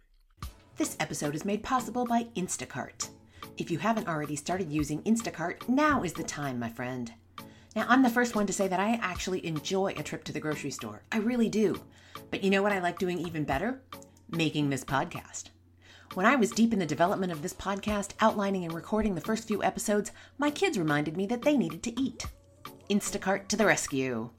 This 0.77 0.97
episode 0.99 1.35
is 1.35 1.45
made 1.45 1.61
possible 1.61 2.03
by 2.03 2.23
Instacart. 2.35 3.09
If 3.57 3.71
you 3.71 3.79
haven't 3.79 4.07
already 4.07 4.35
started 4.35 4.71
using 4.71 5.01
Instacart, 5.01 5.67
now 5.67 6.03
is 6.03 6.13
the 6.13 6.21
time, 6.21 6.59
my 6.59 6.69
friend. 6.69 7.11
Now, 7.75 7.87
I'm 7.89 8.03
the 8.03 8.09
first 8.09 8.35
one 8.35 8.45
to 8.45 8.53
say 8.53 8.67
that 8.67 8.79
I 8.79 8.99
actually 9.01 9.43
enjoy 9.47 9.95
a 9.97 10.03
trip 10.03 10.23
to 10.25 10.31
the 10.31 10.39
grocery 10.39 10.69
store. 10.69 11.01
I 11.11 11.17
really 11.17 11.49
do. 11.49 11.81
But 12.29 12.43
you 12.43 12.51
know 12.51 12.61
what 12.61 12.71
I 12.71 12.77
like 12.79 12.99
doing 12.99 13.17
even 13.17 13.45
better? 13.45 13.81
Making 14.29 14.69
this 14.69 14.85
podcast. 14.85 15.45
When 16.13 16.27
I 16.27 16.35
was 16.35 16.51
deep 16.51 16.71
in 16.71 16.77
the 16.77 16.85
development 16.85 17.31
of 17.31 17.41
this 17.41 17.53
podcast, 17.53 18.11
outlining 18.19 18.63
and 18.63 18.73
recording 18.73 19.15
the 19.15 19.21
first 19.21 19.47
few 19.47 19.63
episodes, 19.63 20.11
my 20.37 20.51
kids 20.51 20.77
reminded 20.77 21.17
me 21.17 21.25
that 21.25 21.41
they 21.41 21.57
needed 21.57 21.81
to 21.81 21.99
eat. 21.99 22.27
Instacart 22.91 23.47
to 23.47 23.57
the 23.57 23.65
rescue. 23.65 24.29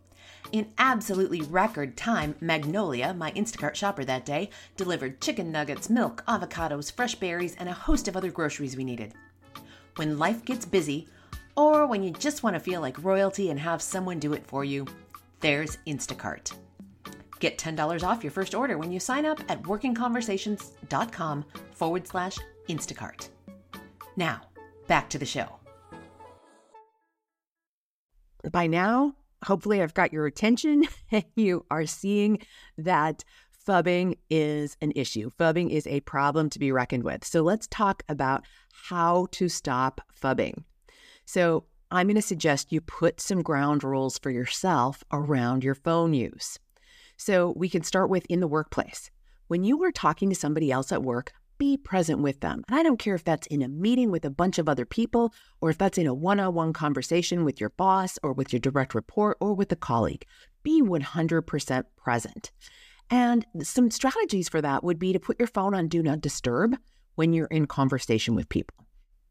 In 0.51 0.73
absolutely 0.79 1.43
record 1.43 1.95
time, 1.97 2.35
Magnolia, 2.41 3.13
my 3.13 3.31
Instacart 3.33 3.75
shopper 3.75 4.05
that 4.07 4.25
day, 4.25 4.49
delivered 4.77 5.21
chicken 5.21 5.53
nuggets, 5.53 5.91
milk, 5.91 6.25
avocados, 6.27 6.91
fresh 6.91 7.15
berries, 7.15 7.55
and 7.57 7.69
a 7.69 7.75
host 7.75 8.09
of 8.09 8.17
other 8.17 8.31
groceries 8.31 8.75
we 8.75 8.85
needed. 8.85 9.13
When 9.97 10.19
life 10.19 10.45
gets 10.47 10.65
busy, 10.65 11.07
or 11.55 11.87
when 11.87 12.03
you 12.03 12.13
just 12.13 12.43
want 12.43 12.55
to 12.55 12.61
feel 12.61 12.81
like 12.81 13.03
royalty 13.05 13.51
and 13.51 13.61
have 13.61 13.83
someone 13.83 14.19
do 14.19 14.33
it 14.33 14.47
for 14.47 14.65
you, 14.65 14.87
there's 15.41 15.77
Instacart. 15.87 16.53
Get 17.41 17.59
$10 17.59 18.03
off 18.03 18.25
your 18.25 18.31
first 18.31 18.55
order 18.55 18.79
when 18.79 18.91
you 18.91 19.01
sign 19.01 19.27
up 19.27 19.41
at 19.51 19.63
workingconversations.com 19.63 21.45
forward 21.73 22.07
slash 22.09 22.39
Instacart. 22.69 23.29
Now, 24.17 24.41
back 24.87 25.11
to 25.11 25.19
the 25.19 25.27
show. 25.27 25.57
By 28.51 28.67
now, 28.67 29.15
hopefully 29.45 29.83
I've 29.83 29.95
got 29.95 30.13
your 30.13 30.27
attention 30.27 30.85
you 31.37 31.65
are 31.71 31.87
seeing 31.87 32.39
that 32.77 33.25
phubbing 33.67 34.17
is 34.31 34.77
an 34.81 34.93
issue. 34.97 35.31
Phubbing 35.39 35.71
is 35.71 35.87
a 35.87 36.01
problem 36.01 36.49
to 36.51 36.59
be 36.59 36.73
reckoned 36.73 37.05
with. 37.05 37.25
So 37.25 37.43
let's 37.43 37.67
talk 37.67 38.03
about 38.09 38.45
how 38.89 39.27
to 39.33 39.49
stop 39.49 40.01
phubbing. 40.21 40.65
So 41.27 41.65
I'm 41.91 42.07
going 42.07 42.17
to 42.17 42.23
suggest 42.23 42.73
you 42.73 42.81
put 42.81 43.21
some 43.21 43.43
ground 43.43 43.85
rules 43.85 44.19
for 44.19 44.31
yourself 44.31 45.05
around 45.13 45.65
your 45.65 45.75
phone 45.75 46.15
use. 46.15 46.59
So 47.17 47.53
we 47.57 47.69
can 47.69 47.83
start 47.83 48.09
with 48.09 48.25
in 48.27 48.41
the 48.41 48.49
workplace. 48.49 49.11
When 49.49 49.65
you 49.65 49.83
are 49.85 49.93
talking 49.93 50.29
to 50.31 50.35
somebody 50.35 50.71
else 50.71 50.93
at 50.93 51.03
work, 51.03 51.33
be 51.59 51.77
present 51.77 52.21
with 52.21 52.41
them. 52.41 52.65
And 52.69 52.79
I 52.79 52.83
don't 52.83 52.99
care 52.99 53.15
if 53.15 53.25
that's 53.25 53.47
in 53.49 53.63
a 53.63 53.69
meeting 53.69 54.11
with 54.11 54.25
a 54.25 54.31
bunch 54.31 54.59
of 54.59 54.69
other 54.69 54.87
people, 54.87 55.35
or 55.61 55.71
if 55.71 55.79
that's 55.79 55.99
in 55.99 56.07
a 56.07 56.15
one 56.15 56.41
on 56.41 56.55
one 56.55 56.73
conversation 56.73 57.45
with 57.45 57.61
your 57.61 57.71
boss, 57.71 58.19
or 58.23 58.33
with 58.33 58.53
your 58.53 58.61
direct 58.61 58.95
report, 58.95 59.37
or 59.41 59.55
with 59.55 59.71
a 59.73 59.77
colleague. 59.77 60.25
Be 60.63 60.83
100% 60.83 61.85
present. 61.97 62.53
And 63.11 63.47
some 63.63 63.91
strategies 63.91 64.49
for 64.49 64.61
that 64.61 64.85
would 64.85 64.99
be 64.99 65.13
to 65.13 65.21
put 65.21 65.39
your 65.39 65.49
phone 65.49 65.75
on 65.75 65.89
Do 65.89 66.03
Not 66.03 66.21
Disturb 66.21 66.77
when 67.15 67.33
you're 67.33 67.47
in 67.47 67.67
conversation 67.67 68.35
with 68.35 68.49
people. 68.49 68.87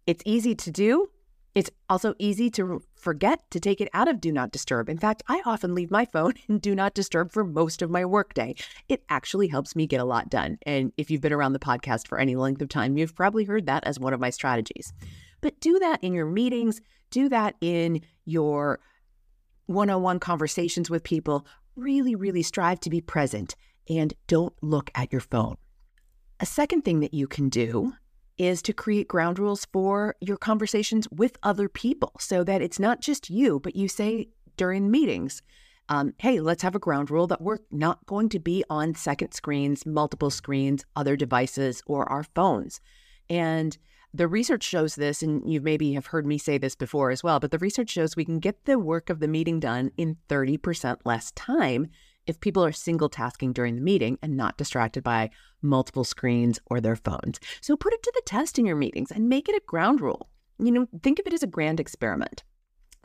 It's 0.05 0.23
easy 0.25 0.55
to 0.55 0.71
do, 0.71 1.09
it's 1.57 1.71
also 1.89 2.13
easy 2.19 2.51
to 2.51 2.83
forget 2.95 3.41
to 3.49 3.59
take 3.59 3.81
it 3.81 3.89
out 3.91 4.07
of 4.07 4.21
Do 4.21 4.31
Not 4.31 4.51
Disturb. 4.51 4.89
In 4.89 4.99
fact, 4.99 5.23
I 5.27 5.41
often 5.43 5.73
leave 5.73 5.89
my 5.89 6.05
phone 6.05 6.33
in 6.47 6.59
Do 6.59 6.75
Not 6.75 6.93
Disturb 6.93 7.31
for 7.31 7.43
most 7.43 7.81
of 7.81 7.89
my 7.89 8.05
workday. 8.05 8.53
It 8.87 9.01
actually 9.09 9.47
helps 9.47 9.75
me 9.75 9.87
get 9.87 9.99
a 9.99 10.05
lot 10.05 10.29
done. 10.29 10.59
And 10.67 10.91
if 10.97 11.09
you've 11.09 11.21
been 11.21 11.33
around 11.33 11.53
the 11.53 11.59
podcast 11.59 12.07
for 12.07 12.19
any 12.19 12.35
length 12.35 12.61
of 12.61 12.69
time, 12.69 12.95
you've 12.95 13.15
probably 13.15 13.43
heard 13.43 13.65
that 13.65 13.87
as 13.87 13.99
one 13.99 14.13
of 14.13 14.19
my 14.19 14.29
strategies. 14.29 14.93
But 15.41 15.59
do 15.59 15.79
that 15.79 16.03
in 16.03 16.13
your 16.13 16.27
meetings, 16.27 16.79
do 17.09 17.27
that 17.29 17.55
in 17.59 18.01
your 18.25 18.79
one 19.65 19.89
on 19.89 20.03
one 20.03 20.19
conversations 20.19 20.91
with 20.91 21.01
people. 21.01 21.43
Really, 21.75 22.13
really 22.13 22.43
strive 22.43 22.79
to 22.81 22.91
be 22.91 23.01
present 23.01 23.55
and 23.89 24.13
don't 24.27 24.53
look 24.61 24.91
at 24.93 25.11
your 25.11 25.21
phone. 25.21 25.57
A 26.39 26.45
second 26.45 26.83
thing 26.83 26.99
that 26.99 27.15
you 27.15 27.25
can 27.25 27.49
do 27.49 27.93
is 28.37 28.61
to 28.61 28.73
create 28.73 29.07
ground 29.07 29.39
rules 29.39 29.65
for 29.71 30.15
your 30.21 30.37
conversations 30.37 31.07
with 31.09 31.37
other 31.43 31.67
people 31.67 32.11
so 32.19 32.43
that 32.43 32.61
it's 32.61 32.79
not 32.79 33.01
just 33.01 33.29
you, 33.29 33.59
but 33.59 33.75
you 33.75 33.87
say 33.87 34.29
during 34.57 34.91
meetings, 34.91 35.41
um, 35.89 36.13
hey, 36.17 36.39
let's 36.39 36.63
have 36.63 36.75
a 36.75 36.79
ground 36.79 37.09
rule 37.09 37.27
that 37.27 37.41
we're 37.41 37.59
not 37.71 38.05
going 38.05 38.29
to 38.29 38.39
be 38.39 38.63
on 38.69 38.93
second 38.95 39.31
screens, 39.31 39.85
multiple 39.85 40.29
screens, 40.29 40.85
other 40.95 41.15
devices, 41.15 41.81
or 41.87 42.09
our 42.11 42.23
phones. 42.23 42.81
And 43.29 43.77
the 44.13 44.27
research 44.27 44.63
shows 44.63 44.95
this, 44.95 45.21
and 45.21 45.49
you 45.49 45.61
maybe 45.61 45.93
have 45.93 46.07
heard 46.07 46.25
me 46.25 46.37
say 46.37 46.57
this 46.57 46.75
before 46.75 47.11
as 47.11 47.23
well, 47.23 47.39
but 47.39 47.51
the 47.51 47.59
research 47.59 47.89
shows 47.89 48.15
we 48.15 48.25
can 48.25 48.39
get 48.39 48.65
the 48.65 48.79
work 48.79 49.09
of 49.09 49.19
the 49.19 49.27
meeting 49.27 49.59
done 49.59 49.91
in 49.97 50.17
30% 50.29 50.97
less 51.05 51.31
time 51.31 51.89
if 52.27 52.39
people 52.39 52.63
are 52.63 52.71
single 52.71 53.09
tasking 53.09 53.53
during 53.53 53.75
the 53.75 53.81
meeting 53.81 54.17
and 54.21 54.37
not 54.37 54.57
distracted 54.57 55.03
by 55.03 55.29
multiple 55.61 56.03
screens 56.03 56.59
or 56.67 56.79
their 56.79 56.95
phones. 56.95 57.39
So 57.61 57.75
put 57.75 57.93
it 57.93 58.03
to 58.03 58.11
the 58.13 58.21
test 58.25 58.59
in 58.59 58.65
your 58.65 58.75
meetings 58.75 59.11
and 59.11 59.29
make 59.29 59.49
it 59.49 59.55
a 59.55 59.65
ground 59.65 60.01
rule. 60.01 60.29
You 60.59 60.71
know, 60.71 60.87
think 61.01 61.19
of 61.19 61.27
it 61.27 61.33
as 61.33 61.43
a 61.43 61.47
grand 61.47 61.79
experiment. 61.79 62.43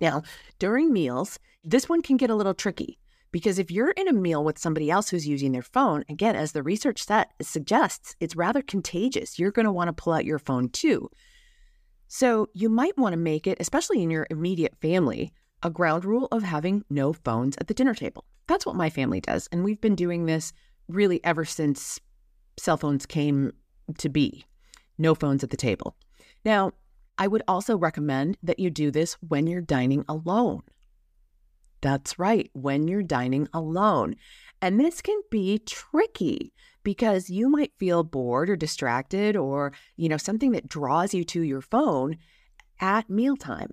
Now, 0.01 0.23
during 0.59 0.93
meals, 0.93 1.39
this 1.65 1.89
one 1.89 2.03
can 2.03 2.17
get 2.17 2.31
a 2.31 2.35
little 2.35 2.55
tricky 2.55 2.99
because 3.33 3.59
if 3.59 3.71
you're 3.71 3.93
in 3.93 4.09
a 4.09 4.13
meal 4.13 4.45
with 4.45 4.59
somebody 4.59 4.91
else 4.91 5.09
who's 5.09 5.27
using 5.27 5.53
their 5.53 5.63
phone, 5.63 6.05
again, 6.09 6.37
as 6.37 6.53
the 6.53 6.63
research 6.63 7.03
set 7.03 7.31
suggests, 7.41 8.15
it's 8.21 8.37
rather 8.37 8.63
contagious. 8.63 9.39
You're 9.39 9.51
going 9.51 9.65
to 9.65 9.73
want 9.73 9.89
to 9.89 9.93
pull 9.93 10.13
out 10.13 10.27
your 10.27 10.39
phone 10.39 10.69
too. 10.69 11.09
So 12.09 12.49
you 12.53 12.69
might 12.69 12.99
want 12.99 13.15
to 13.15 13.19
make 13.19 13.47
it, 13.47 13.57
especially 13.59 14.03
in 14.03 14.11
your 14.11 14.27
immediate 14.29 14.77
family, 14.83 15.33
a 15.63 15.71
ground 15.71 16.05
rule 16.05 16.29
of 16.31 16.43
having 16.43 16.85
no 16.91 17.15
phones 17.15 17.57
at 17.57 17.69
the 17.69 17.75
dinner 17.75 17.95
table. 17.95 18.27
That's 18.47 18.67
what 18.67 18.77
my 18.77 18.91
family 18.91 19.21
does. 19.21 19.49
And 19.53 19.65
we've 19.65 19.81
been 19.81 19.95
doing 19.95 20.27
this 20.27 20.53
really 20.89 21.25
ever 21.25 21.45
since 21.45 22.01
cell 22.59 22.77
phones 22.77 23.07
came 23.07 23.53
to 23.99 24.09
be. 24.09 24.45
No 24.99 25.15
phones 25.15 25.43
at 25.43 25.51
the 25.51 25.57
table. 25.57 25.97
Now, 26.45 26.73
I 27.19 27.29
would 27.29 27.43
also 27.47 27.77
recommend 27.77 28.37
that 28.43 28.59
you 28.59 28.71
do 28.71 28.91
this 28.91 29.15
when 29.27 29.47
you're 29.47 29.61
dining 29.61 30.05
alone. 30.09 30.63
That's 31.81 32.19
right, 32.19 32.49
when 32.53 32.89
you're 32.89 33.03
dining 33.03 33.49
alone. 33.53 34.15
And 34.61 34.79
this 34.79 35.03
can 35.03 35.21
be 35.31 35.59
tricky 35.59 36.53
because 36.85 37.29
you 37.29 37.49
might 37.49 37.73
feel 37.79 38.05
bored 38.05 38.49
or 38.49 38.57
distracted 38.57 39.37
or, 39.37 39.73
you 39.97 40.09
know, 40.09 40.17
something 40.17 40.53
that 40.53 40.69
draws 40.69 41.13
you 41.13 41.25
to 41.25 41.43
your 41.43 41.61
phone 41.61 42.17
at 42.81 43.11
mealtime. 43.11 43.71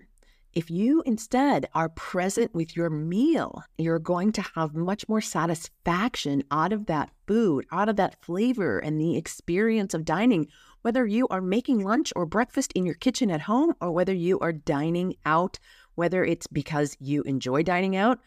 If 0.53 0.72
you 0.72 1.03
instead 1.06 1.70
are 1.75 1.89
present 1.89 2.56
with 2.56 2.75
your 2.75 2.89
meal, 2.89 3.63
you're 3.77 4.00
going 4.00 4.32
to 4.32 4.41
have 4.56 4.74
much 4.74 5.08
more 5.08 5.22
satisfaction 5.22 6.44
out 6.50 6.74
of 6.74 6.88
that 6.88 7.12
food, 7.27 7.68
out 7.72 7.88
of 7.88 7.98
that 7.98 8.24
flavor, 8.25 8.79
and 8.79 9.00
the 9.00 9.15
experience 9.15 9.94
of 9.94 10.06
dining, 10.06 10.48
whether 10.82 11.06
you 11.06 11.27
are 11.27 11.41
making 11.41 11.84
lunch 11.84 12.12
or 12.15 12.25
breakfast 12.25 12.72
in 12.74 12.84
your 12.84 12.96
kitchen 12.96 13.29
at 13.29 13.41
home, 13.41 13.75
or 13.79 13.91
whether 13.91 14.13
you 14.13 14.39
are 14.39 14.51
dining 14.51 15.13
out, 15.24 15.60
whether 15.94 16.25
it's 16.25 16.48
because 16.48 16.98
you 17.00 17.22
enjoy 17.24 17.62
dining 17.62 17.96
out, 17.96 18.20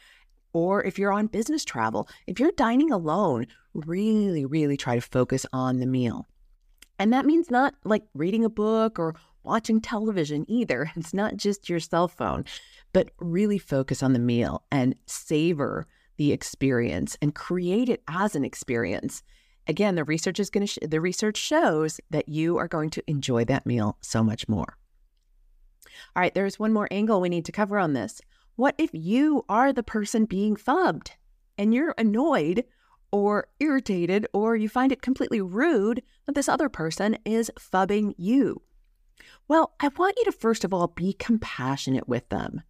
or 0.53 0.85
if 0.85 1.01
you're 1.01 1.13
on 1.13 1.27
business 1.27 1.65
travel. 1.65 2.09
If 2.29 2.39
you're 2.39 2.53
dining 2.53 2.93
alone, 2.93 3.49
really, 3.75 4.47
really 4.47 4.77
try 4.77 4.95
to 4.95 5.01
focus 5.01 5.45
on 5.53 5.81
the 5.81 5.87
meal. 5.87 6.29
And 7.01 7.13
that 7.13 7.27
means 7.27 7.51
not 7.51 7.75
like 7.85 8.05
reading 8.15 8.45
a 8.45 8.49
book 8.49 9.01
or 9.01 9.17
watching 9.45 9.81
television 9.81 10.45
either. 10.49 10.91
It's 10.97 11.15
not 11.15 11.37
just 11.37 11.69
your 11.69 11.81
cell 11.81 12.09
phone, 12.09 12.45
but 12.93 13.11
really 13.19 13.59
focus 13.59 14.03
on 14.03 14.13
the 14.13 14.19
meal 14.19 14.63
and 14.71 14.95
savor 15.07 15.87
the 16.17 16.33
experience 16.33 17.17
and 17.21 17.35
create 17.35 17.89
it 17.89 18.03
as 18.09 18.37
an 18.37 18.45
experience. 18.45 19.23
Again, 19.67 19.95
the 19.95 20.05
research 20.05 20.41
is 20.41 20.51
going 20.51 20.67
to 20.67 20.73
sh- 20.73 20.79
the 20.87 21.01
research 21.01 21.37
shows 21.37 22.01
that 22.11 22.29
you 22.29 22.59
are 22.59 22.69
going 22.69 22.91
to 22.91 23.03
enjoy 23.07 23.45
that 23.47 23.67
meal 23.67 23.97
so 24.01 24.23
much 24.23 24.49
more. 24.49 24.77
All 26.15 26.21
right, 26.21 26.35
there's 26.35 26.59
one 26.59 26.73
more 26.73 26.89
angle 26.91 27.21
we 27.21 27.29
need 27.29 27.45
to 27.47 27.53
cover 27.53 27.79
on 27.79 27.93
this. 27.93 28.21
What 28.57 28.75
if 28.79 28.91
you 28.93 29.45
are 29.49 29.73
the 29.73 29.83
person 29.83 30.25
being 30.25 30.57
phubbed 30.57 31.13
and 31.57 31.73
you're 31.73 31.95
annoyed 31.97 32.65
or 33.11 33.49
irritated 33.61 34.27
or 34.33 34.57
you 34.57 34.69
find 34.69 34.93
it 34.93 35.03
completely 35.03 35.41
rude 35.41 36.03
that 36.27 36.35
this 36.35 36.49
other 36.49 36.69
person 36.69 37.17
is 37.25 37.51
phubbing 37.59 38.15
you? 38.19 38.63
Well, 39.49 39.75
I 39.81 39.89
want 39.89 40.17
you 40.19 40.25
to 40.25 40.33
first 40.33 40.65
of 40.65 40.73
all 40.73 40.89
be 40.89 41.13
compassionate 41.13 42.09
with 42.09 42.29
them. 42.29 42.63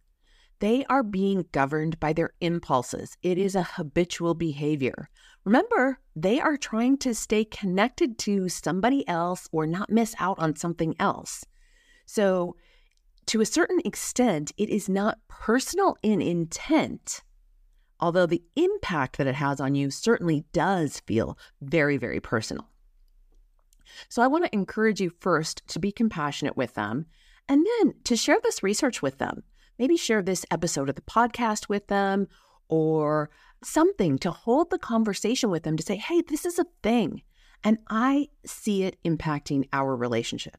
They 0.59 0.85
are 0.85 1.03
being 1.03 1.45
governed 1.51 1.99
by 1.99 2.13
their 2.13 2.31
impulses. 2.39 3.17
It 3.21 3.37
is 3.37 3.55
a 3.55 3.63
habitual 3.63 4.33
behavior. 4.33 5.09
Remember, 5.43 5.99
they 6.15 6.39
are 6.39 6.55
trying 6.55 6.97
to 6.99 7.13
stay 7.13 7.43
connected 7.43 8.17
to 8.19 8.47
somebody 8.47 9.05
else 9.07 9.49
or 9.51 9.67
not 9.67 9.89
miss 9.89 10.15
out 10.19 10.39
on 10.39 10.55
something 10.55 10.95
else. 10.99 11.43
So, 12.05 12.55
to 13.27 13.41
a 13.41 13.45
certain 13.45 13.81
extent, 13.83 14.51
it 14.57 14.69
is 14.69 14.87
not 14.87 15.19
personal 15.27 15.97
in 16.03 16.21
intent, 16.21 17.23
although 17.99 18.25
the 18.25 18.43
impact 18.55 19.17
that 19.17 19.27
it 19.27 19.35
has 19.35 19.59
on 19.59 19.75
you 19.75 19.91
certainly 19.91 20.45
does 20.51 20.99
feel 21.01 21.37
very, 21.61 21.97
very 21.97 22.19
personal. 22.19 22.69
So 24.09 24.21
I 24.21 24.27
want 24.27 24.45
to 24.45 24.53
encourage 24.53 25.01
you 25.01 25.11
first 25.19 25.67
to 25.67 25.79
be 25.79 25.91
compassionate 25.91 26.57
with 26.57 26.73
them 26.73 27.05
and 27.47 27.65
then 27.65 27.93
to 28.05 28.15
share 28.15 28.39
this 28.43 28.63
research 28.63 29.01
with 29.01 29.17
them. 29.17 29.43
Maybe 29.79 29.97
share 29.97 30.21
this 30.21 30.45
episode 30.51 30.89
of 30.89 30.95
the 30.95 31.01
podcast 31.01 31.69
with 31.69 31.87
them 31.87 32.27
or 32.69 33.29
something 33.63 34.17
to 34.19 34.31
hold 34.31 34.69
the 34.69 34.79
conversation 34.79 35.49
with 35.49 35.63
them 35.63 35.77
to 35.77 35.83
say, 35.83 35.95
hey, 35.95 36.21
this 36.21 36.45
is 36.45 36.59
a 36.59 36.65
thing. 36.81 37.21
And 37.63 37.77
I 37.89 38.29
see 38.45 38.83
it 38.83 38.97
impacting 39.05 39.67
our 39.71 39.95
relationship. 39.95 40.57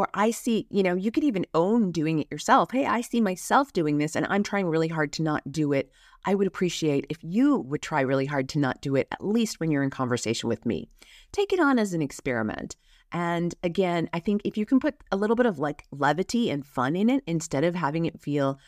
Or 0.00 0.08
I 0.14 0.30
see, 0.30 0.66
you 0.70 0.82
know, 0.82 0.94
you 0.94 1.10
could 1.10 1.24
even 1.24 1.44
own 1.52 1.92
doing 1.92 2.20
it 2.20 2.28
yourself. 2.30 2.70
Hey, 2.70 2.86
I 2.86 3.02
see 3.02 3.20
myself 3.20 3.74
doing 3.74 3.98
this 3.98 4.16
and 4.16 4.26
I'm 4.30 4.42
trying 4.42 4.66
really 4.66 4.88
hard 4.88 5.12
to 5.12 5.22
not 5.22 5.52
do 5.52 5.74
it. 5.74 5.92
I 6.24 6.34
would 6.34 6.46
appreciate 6.46 7.04
if 7.10 7.18
you 7.20 7.58
would 7.58 7.82
try 7.82 8.00
really 8.00 8.24
hard 8.24 8.48
to 8.48 8.58
not 8.58 8.80
do 8.80 8.96
it, 8.96 9.08
at 9.12 9.22
least 9.22 9.60
when 9.60 9.70
you're 9.70 9.82
in 9.82 9.90
conversation 9.90 10.48
with 10.48 10.64
me. 10.64 10.88
Take 11.32 11.52
it 11.52 11.60
on 11.60 11.78
as 11.78 11.92
an 11.92 12.00
experiment. 12.00 12.76
And 13.12 13.54
again, 13.62 14.08
I 14.14 14.20
think 14.20 14.40
if 14.42 14.56
you 14.56 14.64
can 14.64 14.80
put 14.80 14.94
a 15.12 15.18
little 15.18 15.36
bit 15.36 15.44
of 15.44 15.58
like 15.58 15.84
levity 15.90 16.48
and 16.48 16.64
fun 16.64 16.96
in 16.96 17.10
it 17.10 17.22
instead 17.26 17.64
of 17.64 17.74
having 17.74 18.06
it 18.06 18.22
feel 18.22 18.58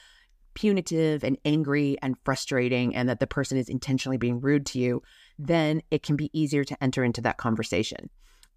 punitive 0.53 1.25
and 1.25 1.39
angry 1.47 1.97
and 2.03 2.19
frustrating 2.25 2.95
and 2.95 3.09
that 3.09 3.21
the 3.21 3.27
person 3.27 3.57
is 3.57 3.71
intentionally 3.71 4.19
being 4.19 4.39
rude 4.39 4.67
to 4.67 4.79
you, 4.79 5.03
then 5.39 5.81
it 5.91 6.03
can 6.03 6.15
be 6.15 6.29
easier 6.39 6.63
to 6.63 6.85
enter 6.85 7.03
into 7.03 7.23
that 7.23 7.39
conversation. 7.39 8.11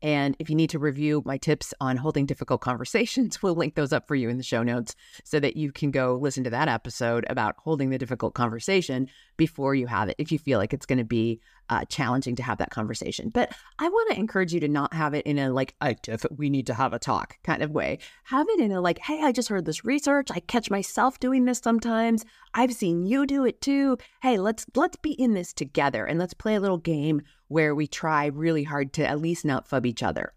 And 0.05 0.35
if 0.38 0.51
you 0.51 0.55
need 0.55 0.69
to 0.69 0.77
review 0.77 1.24
my 1.25 1.38
tips 1.38 1.74
on 1.81 1.97
holding 1.97 2.27
difficult 2.27 2.62
conversations, 2.62 3.41
we'll 3.41 3.55
link 3.55 3.74
those 3.74 3.91
up 3.91 4.07
for 4.07 4.13
you 4.13 4.29
in 4.29 4.38
the 4.38 4.43
show 4.43 4.62
notes 4.62 4.95
so 5.24 5.39
that 5.39 5.57
you 5.57 5.71
can 5.71 5.89
go 5.89 6.19
listen 6.21 6.43
to 6.43 6.51
that 6.51 6.67
episode 6.67 7.25
about 7.27 7.55
holding 7.57 7.89
the 7.89 7.97
difficult 7.97 8.35
conversation 8.35 9.09
before 9.35 9.74
you 9.74 9.88
have 9.88 10.07
it 10.07 10.15
if 10.19 10.31
you 10.31 10.38
feel 10.38 10.59
like 10.59 10.74
it's 10.74 10.85
going 10.85 11.00
to 11.00 11.03
be 11.03 11.41
uh, 11.69 11.83
challenging 11.85 12.35
to 12.35 12.43
have 12.43 12.59
that 12.59 12.69
conversation. 12.69 13.29
But 13.29 13.51
I 13.79 13.89
want 13.89 14.12
to 14.12 14.19
encourage 14.19 14.53
you 14.53 14.59
to 14.59 14.67
not 14.67 14.93
have 14.93 15.15
it 15.15 15.25
in 15.25 15.39
a 15.39 15.50
like, 15.51 15.74
I 15.81 15.95
def- 16.03 16.25
we 16.29 16.51
need 16.51 16.67
to 16.67 16.75
have 16.75 16.93
a 16.93 17.00
talk 17.00 17.39
kind 17.43 17.63
of 17.63 17.71
way. 17.71 17.97
Have 18.25 18.47
it 18.50 18.59
in 18.59 18.71
a 18.71 18.81
like, 18.81 19.00
hey, 19.00 19.24
I 19.24 19.31
just 19.31 19.50
heard 19.50 19.65
this 19.65 19.83
research. 19.83 20.27
I 20.29 20.39
catch 20.41 20.69
myself 20.69 21.19
doing 21.19 21.45
this 21.45 21.57
sometimes. 21.57 22.24
I've 22.53 22.74
seen 22.74 23.07
you 23.07 23.25
do 23.25 23.43
it 23.45 23.59
too. 23.59 23.97
Hey, 24.21 24.38
let's 24.38 24.68
let's 24.75 24.98
be 24.98 25.13
in 25.13 25.33
this 25.33 25.51
together 25.51 26.05
and 26.05 26.20
let's 26.20 26.35
play 26.35 26.53
a 26.53 26.59
little 26.59 26.77
game 26.77 27.24
where 27.48 27.75
we 27.75 27.88
try 27.88 28.25
really 28.27 28.64
hard 28.64 28.94
to 28.94 29.08
at 29.08 29.22
least 29.22 29.46
not 29.46 29.68
phub 29.68 29.86
each 29.86 30.03
other. 30.03 30.34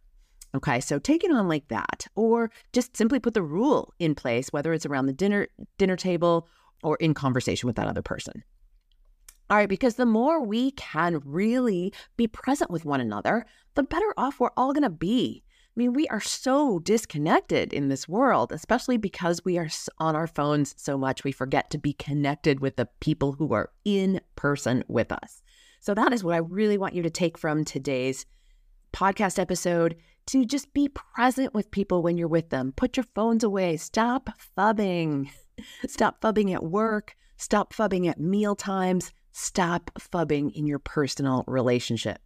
Okay, 0.55 0.81
so 0.81 0.99
take 0.99 1.25
it 1.25 1.31
on 1.31 1.47
like 1.47 1.69
that, 1.69 2.07
or 2.15 2.51
just 2.73 2.97
simply 2.97 3.21
put 3.21 3.35
the 3.35 3.43
rule 3.43 3.93
in 3.99 4.15
place, 4.15 4.49
whether 4.49 4.73
it's 4.73 4.87
around 4.87 5.07
the 5.07 5.13
dinner 5.13 5.49
dinner 5.77 5.97
table 5.97 6.49
or 6.83 6.97
in 6.97 7.13
conversation 7.13 7.67
with 7.67 7.77
that 7.77 7.89
other 7.89 8.03
person. 8.03 8.43
All 9.51 9.57
right, 9.57 9.69
because 9.69 9.95
the 9.95 10.07
more 10.07 10.43
we 10.43 10.73
can 10.73 11.21
really 11.25 11.93
be 12.17 12.27
present 12.27 12.71
with 12.71 12.85
one 12.85 13.01
another, 13.01 13.47
the 13.75 13.83
better 13.83 14.13
off 14.17 14.41
we're 14.41 14.51
all 14.57 14.75
to 14.75 14.91
be. 14.91 15.43
I 15.47 15.73
mean, 15.77 15.93
we 15.93 16.09
are 16.09 16.21
so 16.21 16.81
disconnected 16.81 17.73
in 17.73 17.89
this 17.89 18.09
world, 18.09 18.53
especially 18.53 18.97
because 18.97 19.45
we 19.45 19.59
are 19.59 19.69
on 19.99 20.17
our 20.17 20.27
phones 20.27 20.75
so 20.77 20.99
much, 20.99 21.25
we 21.25 21.33
forget 21.33 21.71
to 21.71 21.79
be 21.79 21.93
connected 21.93 22.61
with 22.61 22.77
the 22.77 22.89
people 23.01 23.33
who 23.33 23.53
are 23.55 23.71
in 23.85 24.21
person 24.35 24.83
with 24.89 25.13
us. 25.13 25.43
So, 25.89 25.95
that 25.95 26.13
is 26.13 26.23
what 26.23 26.35
I 26.35 26.41
really 26.41 26.77
want 26.77 26.93
you 26.93 27.03
to 27.03 27.09
take 27.09 27.39
from 27.39 27.65
today's 27.65 28.27
podcast 28.93 29.39
episode 29.39 29.97
to 30.27 30.45
just 30.45 30.75
be 30.75 30.87
present 30.87 31.55
with 31.55 31.71
people 31.71 32.03
when 32.03 32.19
you're 32.19 32.29
with 32.29 32.51
them. 32.51 32.75
Put 32.77 32.99
your 32.99 33.07
phones 33.15 33.43
away. 33.43 33.79
Stop 33.79 34.29
phubbing. 34.55 35.31
Stop 35.87 36.21
phubbing 36.21 36.53
at 36.55 36.63
work. 36.63 37.17
Stop 37.39 37.73
phubbing 37.73 38.07
at 38.07 38.21
meal 38.21 38.55
times. 38.55 39.15
Stop 39.33 39.91
phubbing 39.99 40.53
in 40.53 40.67
your 40.67 40.79
personal 40.79 41.43
relationship. 41.47 42.19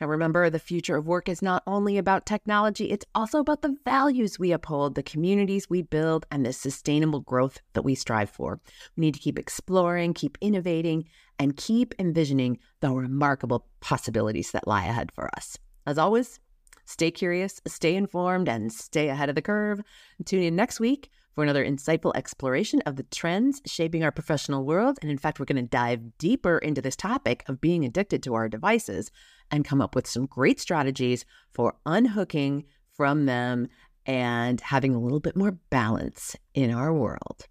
Now, 0.00 0.06
remember, 0.06 0.48
the 0.48 0.58
future 0.58 0.96
of 0.96 1.06
work 1.06 1.28
is 1.28 1.42
not 1.42 1.62
only 1.66 1.98
about 1.98 2.24
technology, 2.24 2.90
it's 2.90 3.04
also 3.14 3.38
about 3.38 3.60
the 3.60 3.76
values 3.84 4.38
we 4.38 4.50
uphold, 4.50 4.94
the 4.94 5.02
communities 5.02 5.68
we 5.68 5.82
build, 5.82 6.24
and 6.30 6.44
the 6.44 6.54
sustainable 6.54 7.20
growth 7.20 7.60
that 7.74 7.82
we 7.82 7.94
strive 7.94 8.30
for. 8.30 8.60
We 8.96 9.02
need 9.02 9.14
to 9.14 9.20
keep 9.20 9.38
exploring, 9.38 10.14
keep 10.14 10.38
innovating, 10.40 11.04
and 11.38 11.54
keep 11.54 11.94
envisioning 11.98 12.58
the 12.80 12.90
remarkable 12.92 13.66
possibilities 13.80 14.52
that 14.52 14.66
lie 14.66 14.86
ahead 14.86 15.12
for 15.12 15.28
us. 15.36 15.58
As 15.86 15.98
always, 15.98 16.40
stay 16.86 17.10
curious, 17.10 17.60
stay 17.66 17.94
informed, 17.94 18.48
and 18.48 18.72
stay 18.72 19.10
ahead 19.10 19.28
of 19.28 19.34
the 19.34 19.42
curve. 19.42 19.82
Tune 20.24 20.42
in 20.42 20.56
next 20.56 20.80
week 20.80 21.10
for 21.34 21.44
another 21.44 21.64
insightful 21.64 22.12
exploration 22.14 22.80
of 22.86 22.96
the 22.96 23.02
trends 23.04 23.60
shaping 23.66 24.02
our 24.02 24.10
professional 24.10 24.64
world. 24.64 24.98
And 25.02 25.10
in 25.10 25.18
fact, 25.18 25.38
we're 25.38 25.46
going 25.46 25.62
to 25.62 25.68
dive 25.68 26.18
deeper 26.18 26.58
into 26.58 26.82
this 26.82 26.96
topic 26.96 27.44
of 27.48 27.60
being 27.60 27.84
addicted 27.84 28.22
to 28.22 28.34
our 28.34 28.48
devices 28.48 29.10
and 29.50 29.64
come 29.64 29.80
up 29.80 29.94
with 29.94 30.06
some 30.06 30.26
great 30.26 30.60
strategies 30.60 31.24
for 31.52 31.76
unhooking 31.86 32.64
from 32.92 33.26
them 33.26 33.68
and 34.06 34.60
having 34.60 34.94
a 34.94 35.00
little 35.00 35.20
bit 35.20 35.36
more 35.36 35.52
balance 35.70 36.36
in 36.54 36.70
our 36.70 36.92
world. 36.92 37.46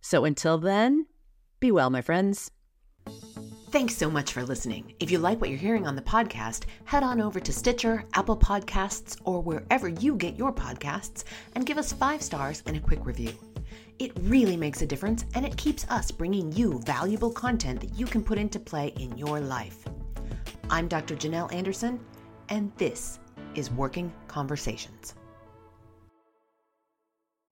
So 0.00 0.24
until 0.24 0.58
then, 0.58 1.06
be 1.60 1.72
well, 1.72 1.90
my 1.90 2.02
friends. 2.02 2.50
Thanks 3.70 3.96
so 3.96 4.08
much 4.08 4.32
for 4.32 4.42
listening. 4.42 4.94
If 5.00 5.10
you 5.10 5.18
like 5.18 5.40
what 5.40 5.50
you're 5.50 5.58
hearing 5.58 5.86
on 5.86 5.96
the 5.96 6.02
podcast, 6.02 6.64
head 6.84 7.02
on 7.02 7.20
over 7.20 7.40
to 7.40 7.52
Stitcher, 7.52 8.04
Apple 8.14 8.36
Podcasts, 8.36 9.20
or 9.24 9.42
wherever 9.42 9.88
you 9.88 10.16
get 10.16 10.36
your 10.36 10.52
podcasts 10.52 11.24
and 11.54 11.66
give 11.66 11.76
us 11.76 11.92
five 11.92 12.22
stars 12.22 12.62
and 12.66 12.76
a 12.76 12.80
quick 12.80 13.04
review. 13.04 13.32
It 13.98 14.12
really 14.20 14.56
makes 14.56 14.82
a 14.82 14.86
difference 14.86 15.24
and 15.34 15.44
it 15.44 15.56
keeps 15.56 15.84
us 15.88 16.10
bringing 16.10 16.52
you 16.52 16.80
valuable 16.86 17.30
content 17.30 17.80
that 17.80 17.98
you 17.98 18.06
can 18.06 18.22
put 18.22 18.38
into 18.38 18.60
play 18.60 18.94
in 18.98 19.16
your 19.18 19.40
life. 19.40 19.84
I'm 20.68 20.88
Dr. 20.88 21.14
Janel 21.14 21.52
Anderson, 21.52 22.00
and 22.48 22.72
this 22.76 23.20
is 23.54 23.70
Working 23.70 24.12
Conversations. 24.26 25.14